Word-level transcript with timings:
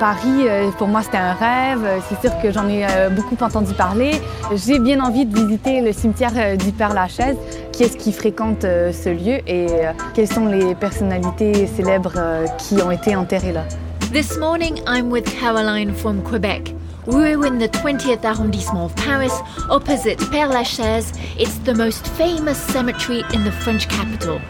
Paris, 0.00 0.48
euh, 0.48 0.70
pour 0.78 0.88
moi, 0.88 1.02
c'était 1.02 1.18
un 1.18 1.34
rêve. 1.34 1.86
C'est 2.08 2.18
sûr 2.26 2.40
que 2.40 2.50
j'en 2.50 2.66
ai 2.68 2.86
euh, 2.86 3.10
beaucoup 3.10 3.36
entendu 3.44 3.74
parler. 3.74 4.12
J'ai 4.54 4.78
bien 4.78 4.98
envie 5.04 5.26
de 5.26 5.38
visiter 5.38 5.82
le 5.82 5.92
cimetière 5.92 6.32
euh, 6.36 6.56
du 6.56 6.72
Père-Lachaise. 6.72 7.36
Qui 7.70 7.82
est-ce 7.82 7.98
qui 7.98 8.10
fréquente 8.10 8.64
euh, 8.64 8.92
ce 8.94 9.10
lieu 9.10 9.40
et 9.46 9.66
euh, 9.68 9.92
quelles 10.14 10.26
sont 10.26 10.46
les 10.46 10.74
personnalités 10.74 11.66
célèbres 11.66 12.14
euh, 12.16 12.46
qui 12.56 12.80
ont 12.82 12.90
été 12.90 13.14
enterrées 13.14 13.52
là? 13.52 13.64
This 14.10 14.38
morning, 14.38 14.80
I'm 14.88 15.10
with 15.10 15.26
Caroline 15.38 15.92
from 15.92 16.22
Quebec. 16.22 16.74
We're 17.06 17.44
in 17.44 17.58
the 17.58 17.68
20th 17.68 18.24
arrondissement 18.24 18.86
of 18.86 18.94
Paris, 18.94 19.32
opposite 19.68 20.18
Père 20.30 20.48
Lachaise. 20.48 21.12
It's 21.38 21.58
the 21.64 21.76
most 21.76 22.06
famous 22.16 22.56
cemetery 22.56 23.22
in 23.34 23.44
the 23.44 23.52
French 23.52 23.86
capital. 23.88 24.40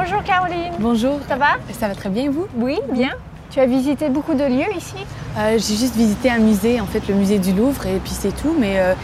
Bonjour 0.00 0.22
Caroline. 0.22 0.74
Bonjour, 0.78 1.18
Ça 1.28 1.34
va? 1.34 1.56
Ça 1.72 1.88
va 1.88 1.94
très 1.96 2.08
bien 2.08 2.30
vous? 2.30 2.46
Oui, 2.54 2.78
bien. 2.92 3.10
Tu 3.50 3.58
as 3.58 3.66
visité 3.66 4.08
beaucoup 4.08 4.34
de 4.34 4.44
lieux 4.44 4.72
ici? 4.76 4.94
Euh, 5.36 5.58
j'ai 5.58 5.74
juste 5.74 5.96
visité 5.96 6.30
un 6.30 6.38
musée, 6.38 6.80
en 6.80 6.86
fait 6.86 7.08
le 7.08 7.16
musée 7.16 7.40
du 7.40 7.52
Louvre, 7.52 7.84
et 7.84 7.98
puis 7.98 8.12
c'est 8.12 8.30
tout. 8.30 8.54
Mais 8.56 8.78
euh, 8.78 8.94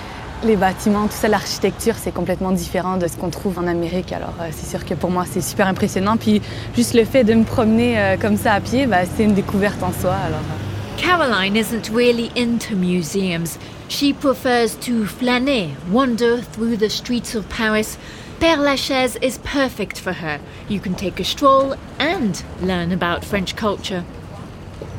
les 0.44 0.54
bâtiments, 0.54 1.06
tout 1.08 1.16
ça, 1.16 1.26
l'architecture, 1.26 1.96
c'est 1.96 2.12
complètement 2.14 2.52
différent 2.52 2.96
de 2.96 3.08
ce 3.08 3.16
qu'on 3.16 3.30
trouve 3.30 3.58
en 3.58 3.66
Amérique. 3.66 4.12
Alors 4.12 4.34
euh, 4.40 4.50
c'est 4.52 4.70
sûr 4.70 4.86
que 4.86 4.94
pour 4.94 5.10
moi, 5.10 5.24
c'est 5.28 5.40
super 5.40 5.66
impressionnant. 5.66 6.16
Puis 6.16 6.40
juste 6.76 6.94
le 6.94 7.04
fait 7.04 7.24
de 7.24 7.34
me 7.34 7.42
promener 7.42 7.98
euh, 7.98 8.16
comme 8.16 8.36
ça 8.36 8.52
à 8.52 8.60
pied, 8.60 8.86
bah, 8.86 8.98
c'est 9.16 9.24
une 9.24 9.34
découverte 9.34 9.82
en 9.82 9.90
soi. 9.92 10.12
Alors, 10.12 10.38
euh, 10.38 10.96
Caroline 10.96 11.56
isn't 11.56 11.90
really 11.92 12.30
into 12.38 12.76
museums. 12.76 13.58
She 13.88 14.14
prefers 14.14 14.78
to 14.86 15.06
flâner, 15.06 15.70
wander 15.90 16.40
through 16.52 16.76
the 16.78 16.88
streets 16.88 17.34
of 17.36 17.44
Paris. 17.48 17.98
Père 18.44 18.60
Lachaise 18.60 19.16
is 19.22 19.38
perfect 19.38 19.98
for 19.98 20.12
her. 20.12 20.38
You 20.68 20.78
can 20.78 20.92
take 20.92 21.18
a 21.18 21.24
stroll 21.24 21.76
and 21.98 22.44
learn 22.60 22.92
about 22.92 23.24
French 23.24 23.56
culture. 23.56 24.04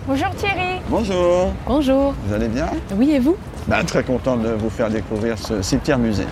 Bonjour 0.07 0.31
Thierry. 0.35 0.81
Bonjour, 0.89 1.53
Bonjour. 1.67 2.15
vous 2.25 2.33
allez 2.33 2.47
bien? 2.47 2.67
Oui, 2.95 3.11
et 3.11 3.19
vous? 3.19 3.37
Ben, 3.67 3.83
Très 3.85 4.03
content 4.03 4.37
de 4.37 4.49
vous 4.49 4.71
faire 4.71 4.89
découvrir 4.89 5.37
ce 5.37 5.61
cimetière 5.61 5.99
musée. 5.99 6.25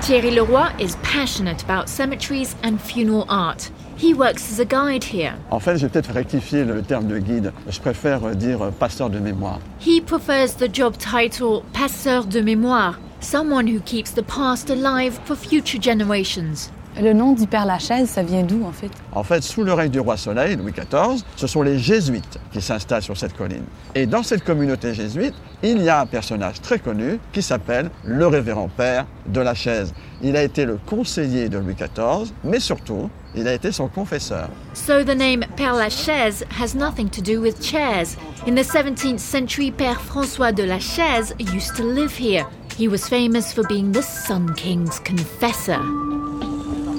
Thierry 0.00 0.30
Leroy 0.30 0.70
is 0.80 0.96
passionate 1.02 1.62
about 1.68 1.86
cemeteries 1.86 2.56
and 2.64 2.78
funeral 2.78 3.26
art. 3.28 3.70
He 3.98 4.14
works 4.14 4.50
as 4.50 4.58
a 4.58 4.64
guide 4.64 5.04
here. 5.04 5.34
En 5.50 5.60
fait, 5.60 5.76
je 5.76 5.82
vais 5.84 5.90
peut-être 5.90 6.14
rectifier 6.14 6.64
le 6.64 6.80
terme 6.80 7.06
de 7.06 7.18
guide. 7.18 7.52
Je 7.68 7.78
préfère 7.78 8.34
dire 8.34 8.62
euh, 8.62 8.70
passeur 8.70 9.10
de 9.10 9.18
mémoire. 9.18 9.58
He 9.86 10.00
prefers 10.00 10.56
the 10.56 10.74
job 10.74 10.94
title 10.96 11.60
passeur 11.74 12.24
de 12.24 12.40
mémoire, 12.40 12.98
someone 13.24 13.66
who 13.66 13.80
keeps 13.80 14.12
the 14.12 14.22
past 14.22 14.70
alive 14.70 15.18
for 15.24 15.34
future 15.34 15.80
generations. 15.80 16.70
Le 17.00 17.12
nom 17.12 17.32
du 17.32 17.48
Père 17.48 17.66
Lachaise, 17.66 18.08
ça 18.08 18.22
vient 18.22 18.44
d'où 18.44 18.64
en 18.64 18.70
fait? 18.70 18.90
En 19.10 19.24
fait, 19.24 19.42
sous 19.42 19.64
le 19.64 19.72
règne 19.72 19.90
du 19.90 19.98
roi 19.98 20.16
Soleil, 20.16 20.54
Louis 20.54 20.70
XIV, 20.70 21.24
ce 21.34 21.48
sont 21.48 21.62
les 21.62 21.76
jésuites 21.76 22.38
qui 22.52 22.60
s'installent 22.60 23.02
sur 23.02 23.16
cette 23.16 23.36
colline. 23.36 23.64
Et 23.96 24.06
dans 24.06 24.22
cette 24.22 24.44
communauté 24.44 24.94
jésuite, 24.94 25.34
il 25.64 25.82
y 25.82 25.88
a 25.88 26.00
un 26.02 26.06
personnage 26.06 26.60
très 26.60 26.78
connu 26.78 27.18
qui 27.32 27.42
s'appelle 27.42 27.90
le 28.04 28.28
révérend 28.28 28.68
père 28.68 29.06
de 29.26 29.40
la 29.40 29.54
chaise. 29.54 29.92
Il 30.22 30.36
a 30.36 30.44
été 30.44 30.66
le 30.66 30.78
conseiller 30.86 31.48
de 31.48 31.58
Louis 31.58 31.74
XIV, 31.74 32.32
mais 32.44 32.60
surtout, 32.60 33.10
il 33.34 33.48
a 33.48 33.54
été 33.54 33.72
son 33.72 33.88
confesseur. 33.88 34.48
So 34.74 35.02
the 35.02 35.16
name 35.16 35.44
Père 35.56 35.74
Lachaise 35.74 36.44
has 36.60 36.76
nothing 36.76 37.08
to 37.08 37.20
do 37.20 37.40
with 37.40 37.60
chairs. 37.60 38.16
In 38.46 38.54
the 38.54 38.64
17th 38.64 39.18
century, 39.18 39.72
Père 39.72 40.00
François 40.00 40.52
de 40.52 40.62
la 40.62 40.78
Chaise 40.78 41.34
used 41.40 41.74
to 41.74 41.82
live 41.82 42.12
here. 42.16 42.46
He 42.76 42.88
was 42.88 43.08
famous 43.08 43.52
for 43.52 43.62
being 43.68 43.92
the 43.92 44.02
Sun 44.02 44.54
King's 44.56 44.98
confessor. 44.98 45.78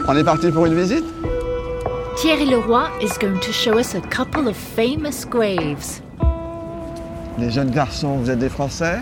On 0.07 0.15
est 0.15 0.23
parti 0.23 0.49
pour 0.49 0.65
une 0.67 0.73
visite? 0.73 1.03
Thierry 2.15 2.45
Leroy 2.45 2.87
is 3.01 3.17
going 3.19 3.41
to 3.41 3.51
show 3.51 3.77
us 3.77 3.93
a 3.93 3.99
couple 3.99 4.47
of 4.47 4.55
famous 4.55 5.25
graves. 5.25 6.01
Les 7.37 7.51
jeunes 7.51 7.71
garçons, 7.71 8.15
vous 8.19 8.29
êtes 8.29 8.39
des 8.39 8.47
Français? 8.47 8.99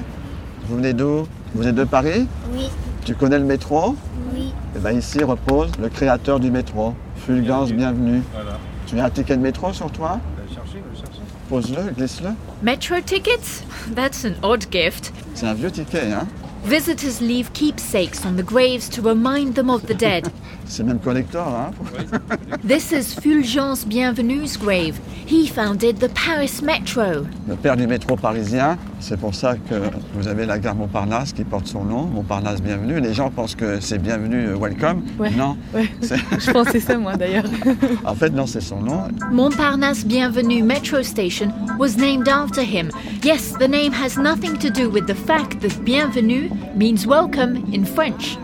Vous 0.68 0.78
venez 0.78 0.94
d'où? 0.94 1.28
Vous 1.54 1.68
êtes 1.68 1.76
de 1.76 1.84
Paris? 1.84 2.28
Oui. 2.54 2.72
Tu 3.06 3.14
connais 3.14 3.38
le 3.38 3.46
métro? 3.46 3.96
Oui. 4.34 4.52
Et 4.76 4.80
bien 4.80 4.94
ici 4.94 5.24
repose 5.24 5.70
le 5.80 5.90
créateur 5.90 6.40
du 6.40 6.50
métro, 6.50 6.96
Fulgence 7.18 7.72
Bienvenue. 7.72 8.24
Tu 8.88 9.00
as 9.00 9.06
un 9.06 9.10
ticket 9.12 9.38
de 9.38 9.44
métro 9.44 9.72
sur 9.74 9.92
toi? 9.92 10.20
Pose-le, 11.50 11.92
glisse-le. 11.92 12.30
Metro 12.64 13.00
tickets? 13.00 13.64
That's 13.94 14.26
an 14.26 14.34
odd 14.42 14.66
gift. 14.72 15.14
C'est 15.36 15.46
un 15.46 15.54
vieux 15.54 15.70
ticket, 15.70 16.12
hein? 16.12 16.26
Visitors 16.64 17.22
leave 17.22 17.52
keepsakes 17.52 18.26
on 18.26 18.38
the 18.38 18.42
graves 18.42 18.88
to 18.88 19.02
remind 19.02 19.54
them 19.56 19.70
of 19.70 19.86
the 19.86 19.94
dead. 19.94 20.32
C'est 20.66 20.84
même 20.84 21.00
collector, 21.00 21.46
hein 21.48 21.72
This 22.68 22.92
is 22.92 23.14
Fulgence 23.14 23.86
Bienvenue's 23.86 24.58
grave. 24.58 25.00
He 25.28 25.48
founded 25.48 26.00
the 26.00 26.10
Paris 26.14 26.62
Metro. 26.64 27.26
Le 27.48 27.56
père 27.56 27.76
du 27.78 27.86
métro 27.86 28.16
parisien, 28.16 28.78
c'est 29.00 29.20
pour 29.20 29.36
ça 29.36 29.56
que 29.56 29.76
vous 30.16 30.28
avez 30.28 30.46
la 30.46 30.58
gare 30.60 30.76
Montparnasse 30.76 31.34
qui 31.34 31.44
porte 31.44 31.68
son 31.68 31.84
nom, 31.84 32.06
Montparnasse 32.06 32.62
Bienvenue. 32.62 33.00
Les 33.00 33.14
gens 33.14 33.30
pensent 33.30 33.56
que 33.56 33.80
c'est 33.82 34.00
Bienvenue, 34.00 34.48
euh, 34.48 34.58
Welcome. 34.58 35.04
Ouais. 35.20 35.32
Non, 35.32 35.58
Ouais, 35.74 35.90
je 36.02 36.52
pensais 36.52 36.80
ça 36.80 36.98
moi 36.98 37.16
d'ailleurs. 37.16 37.46
en 38.06 38.16
fait, 38.16 38.30
non, 38.30 38.48
c'est 38.48 38.62
son 38.62 38.80
nom. 38.80 39.08
Montparnasse 39.32 40.06
Bienvenue 40.06 40.64
Metro 40.64 41.04
Station 41.04 41.52
was 41.78 41.98
named 41.98 42.28
after 42.28 42.62
him. 42.64 42.90
Yes, 43.24 43.54
the 43.60 43.68
name 43.68 43.92
has 43.94 44.18
nothing 44.18 44.58
to 44.58 44.70
do 44.70 44.90
with 44.90 45.06
the 45.08 45.16
fact 45.16 45.60
that 45.62 45.84
Bienvenue 45.84 46.50
means 46.76 47.06
welcome 47.06 47.64
in 47.74 47.86
French. 47.86 48.38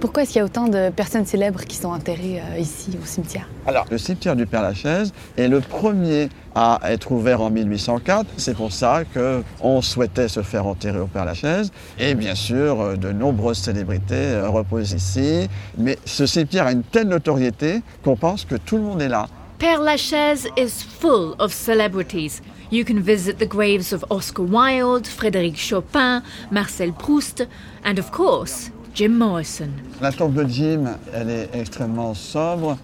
Pourquoi 0.00 0.22
est-ce 0.22 0.32
qu'il 0.32 0.40
y 0.40 0.42
a 0.42 0.44
autant 0.44 0.68
de 0.68 0.90
personnes 0.90 1.24
célèbres 1.24 1.60
qui 1.60 1.76
sont 1.76 1.88
enterrées 1.88 2.40
euh, 2.40 2.58
ici 2.58 2.90
au 3.02 3.06
cimetière? 3.06 3.48
Alors, 3.66 3.86
le 3.90 3.96
cimetière 3.96 4.36
du 4.36 4.46
Père 4.46 4.62
Lachaise 4.62 5.12
est 5.38 5.48
le 5.48 5.60
premier 5.60 6.28
à 6.54 6.80
être 6.84 7.12
ouvert 7.12 7.40
en 7.40 7.50
1804. 7.50 8.26
C'est 8.36 8.54
pour 8.54 8.72
ça 8.72 9.02
qu'on 9.04 9.80
souhaitait 9.80 10.28
se 10.28 10.42
faire 10.42 10.66
enterrer 10.66 11.00
au 11.00 11.06
Père 11.06 11.24
Lachaise. 11.24 11.70
Et 11.98 12.14
bien 12.14 12.34
sûr, 12.34 12.80
euh, 12.80 12.96
de 12.96 13.10
nombreuses 13.10 13.58
célébrités 13.58 14.14
euh, 14.14 14.48
reposent 14.48 14.92
ici. 14.92 15.48
Mais 15.78 15.98
ce 16.04 16.26
cimetière 16.26 16.66
a 16.66 16.72
une 16.72 16.82
telle 16.82 17.08
notoriété 17.08 17.82
qu'on 18.04 18.16
pense 18.16 18.44
que 18.44 18.56
tout 18.56 18.76
le 18.76 18.82
monde 18.82 19.00
est 19.00 19.08
là. 19.08 19.28
Père 19.58 19.80
Lachaise 19.80 20.48
is 20.58 20.84
full 21.00 21.34
of 21.38 21.52
celebrities. 21.52 22.42
You 22.70 22.84
can 22.84 23.00
visit 23.00 23.38
the 23.38 23.46
graves 23.46 23.92
of 23.92 24.04
Oscar 24.10 24.44
Wilde, 24.44 25.06
Frédéric 25.06 25.56
Chopin, 25.56 26.22
Marcel 26.50 26.92
Proust, 26.92 27.46
and 27.84 27.98
of 27.98 28.10
course, 28.10 28.70
Jim 28.96 29.10
Morrison. 29.10 29.68
La 30.00 30.10
tombe 30.10 30.32
de 30.32 30.48
Jim, 30.48 30.84
elle 31.12 31.28
est 31.28 31.50
extrêmement 31.52 32.14
sobre. 32.14 32.78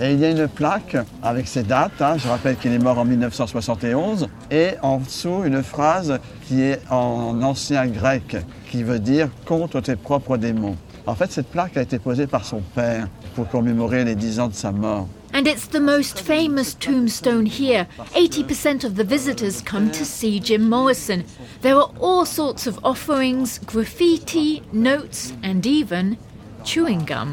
Et 0.00 0.12
il 0.12 0.18
y 0.18 0.24
a 0.24 0.30
une 0.30 0.48
plaque 0.48 0.96
avec 1.22 1.46
ses 1.46 1.62
dates. 1.62 2.00
hein. 2.00 2.16
Je 2.16 2.26
rappelle 2.26 2.56
qu'il 2.56 2.72
est 2.72 2.78
mort 2.78 2.98
en 2.98 3.04
1971. 3.04 4.28
Et 4.50 4.70
en 4.80 4.96
dessous, 4.98 5.42
une 5.44 5.62
phrase 5.62 6.18
qui 6.46 6.62
est 6.62 6.80
en 6.90 7.42
ancien 7.42 7.86
grec, 7.86 8.36
qui 8.70 8.82
veut 8.82 8.98
dire 8.98 9.28
contre 9.44 9.80
tes 9.82 9.96
propres 9.96 10.38
démons. 10.38 10.76
En 11.08 11.14
fait, 11.14 11.32
cette 11.32 11.46
plaque 11.46 11.78
a 11.78 11.80
été 11.80 11.98
posée 11.98 12.26
par 12.26 12.44
son 12.44 12.60
père 12.60 13.08
pour 13.34 13.48
commémorer 13.48 14.04
les 14.04 14.14
10 14.14 14.40
ans 14.40 14.48
de 14.48 14.54
sa 14.54 14.72
mort. 14.72 15.08
And 15.34 15.46
it's 15.46 15.66
the 15.66 15.80
most 15.80 16.20
famous 16.20 16.74
tombstone 16.78 17.46
here. 17.46 17.86
80% 18.14 18.84
of 18.84 18.94
the 18.94 19.04
visitors 19.04 19.62
come 19.62 19.90
to 19.90 20.04
see 20.04 20.38
Jim 20.38 20.68
Morrison. 20.68 21.22
There 21.62 21.76
are 21.76 21.90
all 21.98 22.26
sorts 22.26 22.66
of 22.66 22.78
offerings, 22.82 23.58
graffiti, 23.64 24.60
notes, 24.74 25.32
and 25.42 25.64
even 25.64 26.18
chewing 26.62 27.06
gum. 27.06 27.32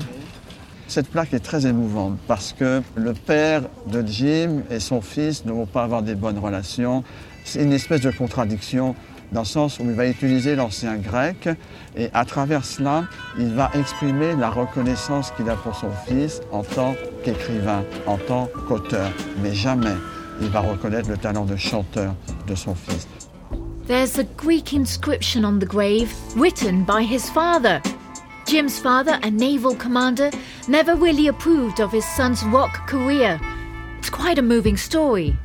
Cette 0.87 1.09
plaque 1.09 1.33
est 1.33 1.43
très 1.43 1.65
émouvante 1.65 2.17
parce 2.27 2.53
que 2.53 2.81
le 2.95 3.13
père 3.13 3.63
de 3.87 4.01
Jim 4.07 4.61
et 4.71 4.79
son 4.79 5.01
fils 5.01 5.43
ne 5.43 5.51
vont 5.51 5.65
pas 5.65 5.83
avoir 5.83 6.01
des 6.01 6.15
bonnes 6.15 6.39
relations. 6.39 7.03
C'est 7.43 7.61
une 7.61 7.73
espèce 7.73 8.01
de 8.01 8.11
contradiction 8.11 8.95
dans 9.35 9.41
le 9.41 9.45
sens 9.45 9.79
où 9.79 9.83
il 9.83 9.91
va 9.91 10.07
utiliser 10.07 10.55
l'ancien 10.55 10.95
grec 10.95 11.49
et 11.97 12.09
à 12.13 12.23
travers 12.23 12.63
cela, 12.63 13.03
il 13.37 13.53
va 13.53 13.69
exprimer 13.73 14.33
la 14.33 14.49
reconnaissance 14.49 15.31
qu'il 15.35 15.49
a 15.49 15.55
pour 15.57 15.75
son 15.75 15.91
fils 16.07 16.41
en 16.53 16.63
tant 16.63 16.95
qu'écrivain, 17.23 17.83
en 18.07 18.17
tant 18.17 18.49
qu'auteur. 18.67 19.11
Mais 19.43 19.53
jamais 19.53 19.95
il 20.41 20.47
va 20.47 20.61
reconnaître 20.61 21.09
le 21.09 21.17
talent 21.17 21.43
de 21.43 21.57
chanteur 21.57 22.15
de 22.47 22.55
son 22.55 22.75
fils. 22.75 23.07
There's 23.87 24.17
a 24.17 24.23
Greek 24.37 24.73
inscription 24.73 25.43
on 25.43 25.59
the 25.59 25.67
grave 25.67 26.11
written 26.37 26.85
by 26.85 27.03
his 27.03 27.29
father. 27.29 27.81
Jim's 28.47 28.79
father, 28.79 29.19
a 29.21 29.29
naval 29.29 29.75
commander, 29.75 30.31
never 30.69 30.95
really 30.95 31.27
approved 31.27 31.81
of 31.81 31.91
his 31.91 32.05
son's 32.15 32.41
rock 32.45 32.87
career. 32.87 33.39
It's 33.99 34.09
quite 34.09 34.39
a 34.39 34.41
moving 34.41 34.77
story. 34.77 35.35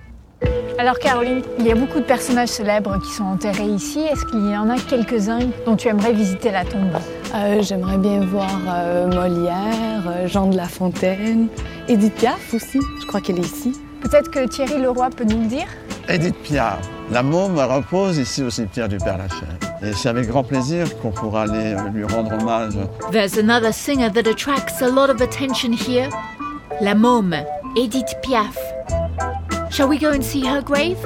Alors 0.80 0.98
Caroline, 0.98 1.42
il 1.58 1.66
y 1.66 1.72
a 1.72 1.74
beaucoup 1.74 1.98
de 1.98 2.04
personnages 2.04 2.48
célèbres 2.48 2.98
qui 3.02 3.10
sont 3.10 3.24
enterrés 3.24 3.66
ici. 3.66 3.98
Est-ce 3.98 4.24
qu'il 4.24 4.50
y 4.50 4.56
en 4.56 4.70
a 4.70 4.78
quelques-uns 4.78 5.50
dont 5.66 5.76
tu 5.76 5.88
aimerais 5.88 6.14
visiter 6.14 6.50
la 6.50 6.64
tombe? 6.64 6.96
Euh, 7.34 7.60
J'aimerais 7.60 7.98
bien 7.98 8.24
voir 8.24 8.48
euh, 8.66 9.06
Molière, 9.06 10.02
euh, 10.08 10.26
Jean 10.26 10.46
de 10.46 10.56
La 10.56 10.64
Fontaine, 10.64 11.48
Edith 11.86 12.14
Piaf 12.14 12.54
aussi, 12.54 12.80
je 12.98 13.06
crois 13.06 13.20
qu'elle 13.20 13.40
est 13.40 13.42
ici. 13.42 13.78
Peut-être 14.00 14.30
que 14.30 14.48
Thierry 14.48 14.80
Leroy 14.80 15.10
peut 15.10 15.24
nous 15.24 15.42
le 15.42 15.48
dire? 15.48 15.66
Edith 16.08 16.36
Piaf, 16.36 16.78
la 17.12 17.22
môme 17.22 17.58
repose 17.58 18.16
ici 18.16 18.42
au 18.42 18.48
cimetière 18.48 18.88
du 18.88 18.96
Père 18.96 19.18
Lachaise. 19.18 19.48
Et 19.82 19.92
c'est 19.92 20.08
avec 20.08 20.28
grand 20.28 20.44
plaisir 20.44 20.98
qu'on 21.00 21.10
pourra 21.10 21.42
aller 21.42 21.76
lui 21.92 22.04
rendre 22.04 22.32
hommage. 22.32 22.78
There's 23.12 23.36
another 23.36 23.74
singer 23.74 24.10
that 24.14 24.26
attracts 24.26 24.80
a 24.80 24.88
lot 24.88 25.10
of 25.10 25.20
attention 25.20 25.72
here. 25.74 26.08
La 26.80 26.94
Môme, 26.94 27.36
Edith 27.76 28.14
Piaf. 28.22 28.69
Shall 29.80 29.88
we 29.88 29.96
go 29.96 30.10
and 30.10 30.20
see 30.22 30.42
her 30.44 30.60
grave? 30.60 30.98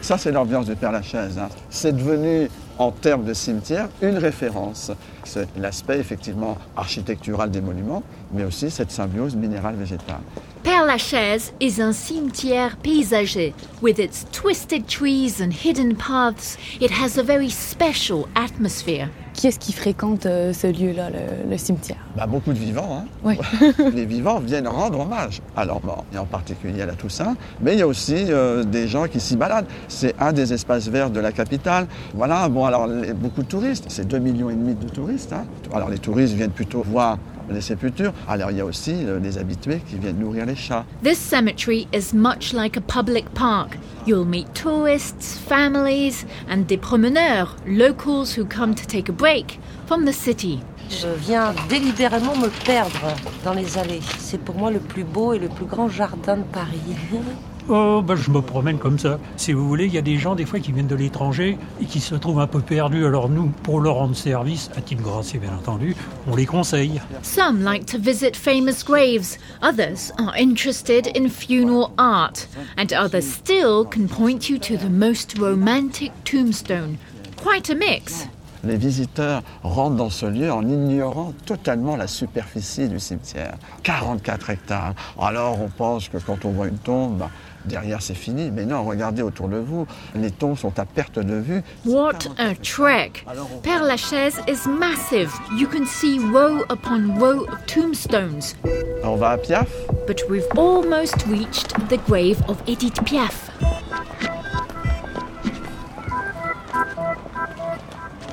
Ça, 0.00 0.18
c'est 0.18 0.32
l'ambiance 0.32 0.66
du 0.66 0.74
Père 0.74 0.90
Lachaise. 0.90 1.38
hein. 1.38 1.48
C'est 1.70 1.92
devenu, 1.96 2.50
en 2.76 2.90
termes 2.90 3.22
de 3.22 3.32
cimetière, 3.32 3.88
une 4.02 4.18
référence. 4.18 4.90
C'est 5.22 5.46
l'aspect, 5.56 6.00
effectivement, 6.00 6.58
architectural 6.76 7.52
des 7.52 7.60
monuments, 7.60 8.02
mais 8.32 8.42
aussi 8.42 8.68
cette 8.68 8.90
symbiose 8.90 9.36
minérale-végétale. 9.36 10.18
Père 10.62 10.86
Lachaise 10.86 11.52
is 11.60 11.80
un 11.82 11.92
cimetière 11.92 12.76
paysager. 12.76 13.52
With 13.82 13.98
its 13.98 14.26
twisted 14.30 14.86
trees 14.86 15.40
and 15.42 15.50
hidden 15.52 15.96
paths, 15.96 16.56
it 16.80 16.90
has 16.92 17.18
a 17.18 17.22
very 17.24 17.50
special 17.50 18.26
atmosphere. 18.36 19.08
Qui 19.34 19.48
est-ce 19.48 19.58
qui 19.58 19.72
fréquente 19.72 20.26
euh, 20.26 20.52
ce 20.52 20.66
lieu-là, 20.68 21.08
le, 21.10 21.50
le 21.50 21.58
cimetière? 21.58 21.96
Bah, 22.16 22.26
beaucoup 22.26 22.52
de 22.52 22.58
vivants. 22.58 23.02
hein. 23.02 23.04
Oui. 23.24 23.38
Les 23.94 24.04
vivants 24.04 24.38
viennent 24.38 24.68
rendre 24.68 25.00
hommage 25.00 25.40
à 25.56 25.64
leurs 25.64 25.82
morts, 25.84 26.04
et 26.14 26.18
en 26.18 26.26
particulier 26.26 26.82
à 26.82 26.86
la 26.86 26.92
Toussaint. 26.92 27.34
Mais 27.60 27.72
il 27.72 27.78
y 27.78 27.82
a 27.82 27.86
aussi 27.88 28.26
euh, 28.28 28.62
des 28.62 28.86
gens 28.86 29.08
qui 29.08 29.18
s'y 29.18 29.36
baladent. 29.36 29.66
C'est 29.88 30.14
un 30.20 30.32
des 30.32 30.52
espaces 30.52 30.86
verts 30.88 31.10
de 31.10 31.18
la 31.18 31.32
capitale. 31.32 31.86
Voilà, 32.14 32.48
bon, 32.48 32.66
alors 32.66 32.86
les- 32.86 33.14
beaucoup 33.14 33.42
de 33.42 33.48
touristes. 33.48 33.86
C'est 33.88 34.06
2,5 34.06 34.20
millions 34.20 34.50
et 34.50 34.54
demi 34.54 34.74
de 34.74 34.88
touristes. 34.88 35.32
hein. 35.32 35.44
Alors 35.74 35.88
les 35.88 35.98
touristes 35.98 36.34
viennent 36.34 36.50
plutôt 36.50 36.82
voir 36.86 37.18
les 37.52 37.60
sépultures. 37.60 38.12
Alors 38.28 38.50
il 38.50 38.58
y 38.58 38.60
a 38.60 38.64
aussi 38.64 38.92
euh, 38.92 39.18
les 39.20 39.38
habitués 39.38 39.80
qui 39.88 39.96
viennent 39.96 40.18
nourrir 40.18 40.46
les 40.46 40.56
chats. 40.56 40.84
This 41.02 41.18
cemetery 41.18 41.86
is 41.92 42.14
much 42.14 42.52
like 42.52 42.76
a 42.76 42.80
public 42.80 43.24
park. 43.34 43.78
You'll 44.06 44.24
meet 44.24 44.52
tourists, 44.54 45.38
families, 45.38 46.26
and 46.48 46.66
des 46.66 46.76
promeneurs, 46.76 47.56
locals 47.66 48.36
who 48.36 48.44
come 48.44 48.74
to 48.74 48.86
take 48.86 49.08
a 49.08 49.12
break 49.12 49.60
from 49.86 50.04
the 50.06 50.12
city. 50.12 50.60
Je 51.00 51.08
viens 51.08 51.54
délibérément 51.68 52.36
me 52.36 52.48
perdre 52.64 53.14
dans 53.44 53.54
les 53.54 53.78
allées. 53.78 54.02
C'est 54.18 54.38
pour 54.38 54.56
moi 54.56 54.70
le 54.70 54.78
plus 54.78 55.04
beau 55.04 55.32
et 55.32 55.38
le 55.38 55.48
plus 55.48 55.64
grand 55.64 55.88
jardin 55.88 56.36
de 56.36 56.44
Paris. 56.44 56.80
Oh, 57.68 58.02
ben, 58.04 58.16
je 58.16 58.28
me 58.30 58.40
promène 58.40 58.78
comme 58.78 58.98
ça. 58.98 59.20
Si 59.36 59.52
vous 59.52 59.68
voulez, 59.68 59.86
il 59.86 59.94
y 59.94 59.98
a 59.98 60.02
des 60.02 60.18
gens, 60.18 60.34
des 60.34 60.44
fois, 60.44 60.58
qui 60.58 60.72
viennent 60.72 60.88
de 60.88 60.96
l'étranger 60.96 61.56
et 61.80 61.84
qui 61.84 62.00
se 62.00 62.16
trouvent 62.16 62.40
un 62.40 62.48
peu 62.48 62.60
perdus. 62.60 63.06
Alors, 63.06 63.28
nous, 63.28 63.52
pour 63.62 63.80
leur 63.80 63.94
rendre 63.94 64.16
service, 64.16 64.68
à 64.76 64.80
titre 64.80 65.02
gracieux, 65.02 65.38
bien 65.38 65.54
entendu, 65.54 65.94
on 66.26 66.34
les 66.34 66.44
conseille. 66.44 67.00
Some 67.22 67.62
like 67.62 67.86
to 67.86 67.98
visit 67.98 68.34
famous 68.34 68.82
graves, 68.84 69.38
others 69.62 70.12
are 70.18 70.34
interested 70.36 71.06
in 71.16 71.28
funeral 71.28 71.92
art, 71.98 72.48
and 72.76 72.92
others 72.92 73.24
still 73.24 73.84
can 73.84 74.08
point 74.08 74.48
you 74.48 74.58
to 74.58 74.76
the 74.76 74.90
most 74.90 75.38
romantic 75.38 76.10
tombstone. 76.24 76.98
Quite 77.36 77.70
a 77.70 77.76
mix. 77.76 78.26
Les 78.64 78.76
visiteurs 78.76 79.42
rentrent 79.62 79.96
dans 79.96 80.10
ce 80.10 80.26
lieu 80.26 80.52
en 80.52 80.62
ignorant 80.62 81.32
totalement 81.46 81.96
la 81.96 82.06
superficie 82.06 82.88
du 82.88 83.00
cimetière. 83.00 83.54
44 83.82 84.50
hectares. 84.50 84.94
Alors 85.20 85.60
on 85.60 85.68
pense 85.68 86.08
que 86.08 86.18
quand 86.18 86.44
on 86.44 86.50
voit 86.50 86.68
une 86.68 86.78
tombe, 86.78 87.18
bah, 87.18 87.30
derrière 87.64 88.00
c'est 88.00 88.14
fini. 88.14 88.50
Mais 88.50 88.64
non, 88.64 88.84
regardez 88.84 89.22
autour 89.22 89.48
de 89.48 89.56
vous. 89.56 89.86
Les 90.14 90.30
tombes 90.30 90.56
sont 90.56 90.78
à 90.78 90.84
perte 90.84 91.18
de 91.18 91.34
vue. 91.34 91.62
What 91.84 92.18
a 92.38 92.54
trek! 92.54 93.24
Père 93.62 93.82
Lachaise 93.82 94.40
is 94.48 94.68
massive. 94.68 95.32
You 95.58 95.66
can 95.66 95.84
see 95.84 96.18
row 96.18 96.62
upon 96.70 97.18
row 97.18 97.46
of 97.46 97.66
tombstones. 97.66 98.56
On 99.04 99.16
va 99.16 99.30
à 99.30 99.38
Piaf. 99.38 99.68
But 100.06 100.22
we've 100.28 100.46
almost 100.56 101.26
reached 101.26 101.74
the 101.88 101.98
grave 102.06 102.40
of 102.48 102.62
Edith 102.66 103.02
Piaf. 103.04 103.50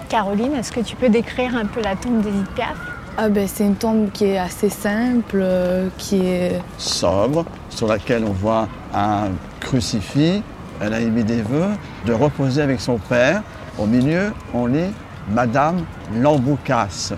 Caroline, 0.10 0.54
est-ce 0.56 0.72
que 0.72 0.80
tu 0.80 0.96
peux 0.96 1.10
décrire 1.10 1.56
un 1.56 1.66
peu 1.66 1.82
la 1.82 1.96
tombe 1.96 2.22
d'Edith 2.22 2.50
Piaf? 2.56 2.76
Ah 3.16 3.30
ben 3.30 3.48
c'est 3.48 3.64
une 3.64 3.76
tombe 3.76 4.12
qui 4.12 4.26
est 4.26 4.40
assez 4.40 4.70
simple, 4.70 5.40
euh, 5.40 5.90
qui 6.00 6.26
est 6.26 6.60
sobre, 6.80 7.46
sur 7.70 7.88
laquelle 7.88 8.24
on 8.24 8.32
voit 8.32 8.68
un 8.94 9.30
crucifix. 9.60 10.42
Elle 10.82 10.94
a 10.96 11.00
émis 11.00 11.24
des 11.24 11.44
vœux 11.44 11.70
de 12.06 12.14
reposer 12.14 12.62
avec 12.64 12.82
son 12.82 12.98
père. 12.98 13.44
Au 13.78 13.86
milieu, 13.86 14.34
on 14.54 14.66
lit 14.66 14.92
Madame 15.30 15.86
Lamboucasse, 16.16 17.14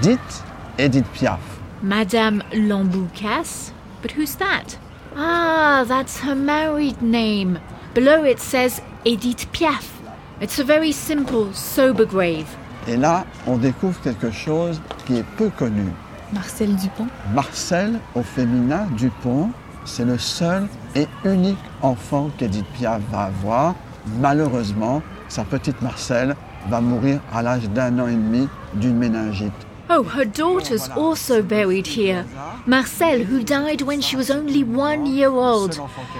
dite 0.00 0.42
Edith 0.78 1.06
Piaf. 1.12 1.38
Madame 1.80 2.42
Lamboucasse? 2.52 3.72
But 4.02 4.12
who's 4.16 4.34
that? 4.36 4.78
Ah, 5.16 5.84
that's 5.86 6.20
her 6.24 6.34
married 6.34 7.00
name. 7.02 7.60
Below 7.94 8.24
it 8.24 8.40
says 8.40 8.82
Edith 9.04 9.46
Piaf. 9.52 10.01
It's 10.42 10.58
a 10.58 10.64
very 10.64 10.90
simple, 10.92 11.54
sober 11.54 12.04
grave. 12.04 12.48
Et 12.88 12.96
là, 12.96 13.24
on 13.46 13.58
découvre 13.58 14.00
quelque 14.00 14.32
chose 14.32 14.80
qui 15.06 15.18
est 15.18 15.24
peu 15.36 15.50
connu. 15.50 15.84
Marcel 16.32 16.74
Dupont. 16.74 17.06
Marcel, 17.32 18.00
au 18.16 18.24
féminin, 18.24 18.88
Dupont, 18.96 19.50
c'est 19.84 20.04
le 20.04 20.18
seul 20.18 20.66
et 20.96 21.06
unique 21.24 21.62
enfant 21.80 22.28
qu'Edith 22.36 22.66
Piaf 22.74 23.00
va 23.12 23.26
avoir. 23.26 23.76
Malheureusement, 24.18 25.00
sa 25.28 25.44
petite 25.44 25.80
Marcel 25.80 26.34
va 26.68 26.80
mourir 26.80 27.20
à 27.32 27.42
l'âge 27.42 27.70
d'un 27.70 28.00
an 28.00 28.08
et 28.08 28.16
demi 28.16 28.48
d'une 28.74 28.96
méningite. 28.96 29.52
Oh, 29.94 30.02
her 30.04 30.24
daughter's 30.24 30.88
also 30.88 31.42
buried 31.42 31.86
here. 31.86 32.24
Marcel, 32.64 33.18
who 33.18 33.42
died 33.44 33.82
when 33.82 34.00
she 34.00 34.16
was 34.16 34.30
only 34.30 34.64
one 34.64 35.04
year 35.04 35.28
old. 35.28 35.78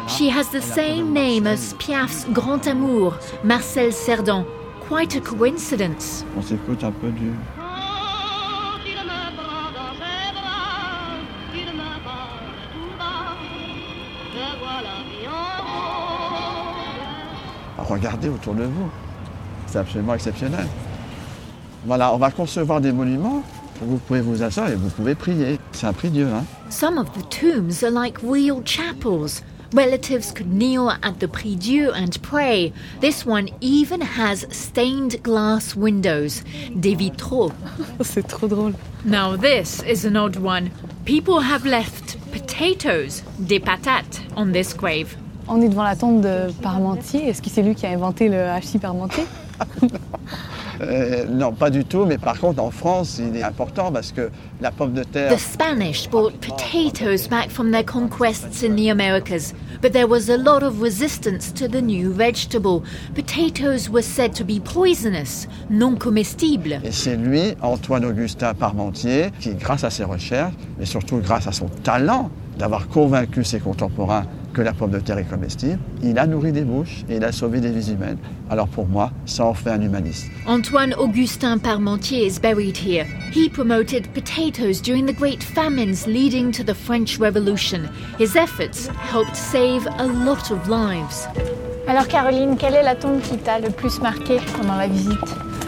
She 0.09 0.29
has 0.29 0.51
the 0.51 0.61
same 0.61 1.15
name 1.15 1.47
as 1.47 1.73
Piaf's 1.79 2.27
grand 2.35 2.67
amour, 2.67 3.19
Marcel 3.43 3.91
Cerdan. 3.91 4.45
Quite 4.89 5.17
a 5.17 5.23
coincidence. 5.23 6.23
On 6.37 6.43
s'écoute 6.43 6.85
un 6.85 6.93
peu 6.93 7.11
du... 7.13 7.31
Rose. 17.79 17.89
Regardez 17.89 18.29
autour 18.29 18.55
de 18.55 18.65
vous. 18.65 18.91
C'est 19.67 19.79
absolument 19.79 20.13
exceptionnel. 20.13 20.67
Voilà, 21.87 22.13
on 22.13 22.19
va 22.19 22.31
concevoir 22.31 22.83
des 22.83 22.93
monuments. 22.93 23.43
Vous 23.81 23.99
pouvez 23.99 24.21
vous 24.21 24.43
asseoir 24.43 24.69
et 24.69 24.75
vous 24.75 24.91
pouvez 24.91 25.15
prier. 25.15 25.59
C'est 25.73 25.87
un 25.87 25.93
prie-dieu, 25.93 26.29
hein. 26.29 26.45
Some 26.71 26.99
of 26.99 27.07
the 27.13 27.23
tombs 27.29 27.83
are 27.83 27.91
like 27.91 28.19
real 28.23 28.63
chapels. 28.65 29.43
Relatives 29.75 30.33
could 30.33 30.53
kneel 30.53 30.91
at 31.03 31.19
the 31.19 31.27
prie-dieu 31.27 31.93
and 31.95 32.21
pray. 32.21 32.75
This 33.01 33.25
one 33.25 33.49
even 33.63 34.03
has 34.03 34.47
stained 34.51 35.23
glass 35.23 35.75
windows, 35.75 36.43
des 36.79 36.95
vitraux. 36.95 37.53
C'est 38.03 38.27
trop 38.27 38.49
drôle. 38.49 38.75
Now 39.07 39.35
this 39.37 39.83
is 39.85 40.05
an 40.05 40.17
odd 40.17 40.37
one. 40.37 40.71
People 41.07 41.41
have 41.41 41.65
left 41.65 42.19
potatoes, 42.33 43.23
des 43.39 43.61
patates, 43.61 44.21
on 44.37 44.53
this 44.53 44.75
grave. 44.75 45.17
On 45.49 45.61
est 45.63 45.71
devant 45.71 45.85
la 45.85 45.97
tombe 45.97 46.21
de 46.21 46.53
Parmentier. 46.63 47.29
Est-ce 47.29 47.41
que 47.41 47.49
c'est 47.51 47.63
lui 47.63 47.75
qui 47.75 47.87
a 47.87 47.91
inventé 47.91 48.29
le 48.29 48.43
hachis 48.43 48.79
Parmentier? 48.79 49.25
Euh, 50.83 51.25
non, 51.29 51.53
pas 51.53 51.71
du 51.71 51.85
tout, 51.85 52.05
mais 52.05 52.19
par 52.19 52.39
contre, 52.41 52.63
en 52.63 52.71
France, 52.71 53.21
il 53.21 53.37
est 53.37 53.43
important 53.43 53.93
parce 53.93 54.13
que 54.13 54.31
la 54.61 54.71
pomme 54.71 54.95
de 54.95 55.05
terre... 55.05 55.35
The 55.35 55.39
Spanish 55.39 56.09
brought 56.09 56.35
potatoes 56.41 57.29
back 57.29 57.51
from 57.51 57.71
their 57.71 57.85
conquests 57.85 58.63
in 58.63 58.75
the 58.75 58.91
Americas, 58.91 59.55
but 59.81 59.93
there 59.93 60.09
was 60.09 60.29
a 60.29 60.37
lot 60.37 60.63
of 60.63 60.81
resistance 60.81 61.53
to 61.53 61.69
the 61.69 61.81
new 61.81 62.13
vegetable. 62.13 62.83
Potatoes 63.15 63.89
were 63.89 64.03
said 64.03 64.35
to 64.35 64.45
be 64.45 64.61
poisonous, 64.61 65.47
non 65.71 65.97
comestibles. 65.97 66.81
Et 66.85 66.91
c'est 66.91 67.17
lui, 67.17 67.55
Antoine-Augustin 67.63 68.55
Parmentier, 68.55 69.31
qui, 69.39 69.55
grâce 69.55 69.85
à 69.85 69.91
ses 69.91 70.05
recherches, 70.05 70.55
mais 70.79 70.87
surtout 70.87 71.19
grâce 71.19 71.47
à 71.47 71.53
son 71.53 71.67
talent 71.67 72.31
d'avoir 72.59 72.89
convaincu 72.89 73.45
ses 73.45 73.61
contemporains 73.61 74.25
que 74.53 74.63
la 74.63 74.73
pomme 74.73 74.91
de 74.91 75.01
terre 75.01 75.19
est 75.19 75.29
comestible, 75.29 75.79
il 76.03 76.19
a 76.19 76.27
nourri 76.27 76.53
des 76.53 76.63
bouches 76.63 77.05
et 77.09 77.17
il 77.17 77.25
a 77.25 77.33
sauvé 77.33 77.61
des 77.61 77.71
vies 77.71 77.93
humaines. 77.93 78.19
Alors 78.51 78.69
pour 78.69 78.87
moi, 78.87 79.11
ça 79.27 79.45
en 79.45 79.55
fait 79.55 79.71
un 79.71 79.81
humaniste. 79.81 80.27
Antoine 80.47 80.95
Augustin 80.95 81.59
Parmentier 81.59 82.27
is 82.27 82.39
buried 82.39 82.77
here. 82.77 83.07
He 83.33 83.49
promoted 83.49 84.09
potatoes 84.13 84.81
during 84.83 85.07
the 85.07 85.17
great 85.17 85.43
famines 85.43 86.07
leading 86.07 86.53
to 86.53 86.63
the 86.63 86.75
French 86.75 87.19
Revolution. 87.19 87.89
His 88.19 88.37
efforts 88.37 88.89
helped 89.11 89.37
save 89.37 89.87
a 89.99 90.07
lot 90.07 90.51
of 90.51 90.69
lives. 90.69 91.27
Alors 91.89 92.07
Caroline, 92.07 92.57
quelle 92.57 92.75
est 92.75 92.83
la 92.85 92.95
tombe 92.95 93.21
qui 93.21 93.37
t'a 93.39 93.59
le 93.59 93.71
plus 93.71 94.01
marqué 94.01 94.39
pendant 94.57 94.77
la 94.77 94.87
visite? 94.87 95.19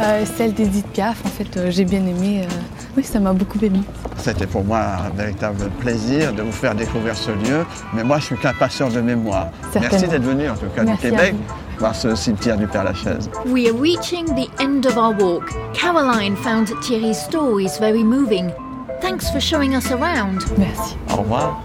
Euh, 0.01 0.25
Celle 0.37 0.53
d'Edith 0.55 0.87
Piaf, 0.89 1.25
en 1.25 1.29
fait, 1.29 1.57
euh, 1.57 1.71
j'ai 1.71 1.85
bien 1.85 2.05
aimé 2.05 2.43
euh, 2.43 2.74
Oui, 2.97 3.03
ça 3.03 3.19
m'a 3.19 3.33
beaucoup 3.33 3.59
ému. 3.61 3.81
C'était 4.19 4.47
pour 4.47 4.65
moi 4.65 4.81
un 5.07 5.17
véritable 5.17 5.69
plaisir 5.81 6.33
de 6.33 6.43
vous 6.43 6.53
faire 6.53 6.75
découvrir 6.75 7.17
ce 7.17 7.31
lieu. 7.31 7.65
Mais 7.93 8.05
moi, 8.05 8.19
je 8.19 8.27
suis 8.27 8.37
qu'un 8.37 8.53
passeur 8.53 8.89
de 8.91 9.01
mémoire. 9.01 9.49
Merci 9.81 10.07
d'être 10.07 10.23
venu, 10.23 10.49
en 10.49 10.55
tout 10.55 10.67
cas, 10.75 10.85
Merci 10.85 11.07
du 11.07 11.11
Québec, 11.11 11.35
voir 11.79 11.95
ce 11.95 12.15
cimetière 12.15 12.57
du 12.57 12.67
Père-Lachaise. 12.67 13.29
We 13.47 13.69
are 13.69 13.77
reaching 13.77 14.27
the 14.27 14.49
end 14.61 14.87
of 14.87 14.97
our 14.97 15.13
walk. 15.19 15.51
Caroline 15.73 16.37
found 16.37 16.69
Thierry's 16.83 17.19
stories 17.19 17.79
very 17.81 18.05
moving. 18.05 18.53
Thanks 19.01 19.31
for 19.31 19.41
showing 19.41 19.75
us 19.75 19.91
around. 19.91 20.45
Merci. 20.57 20.97
Au 21.11 21.17
revoir. 21.17 21.63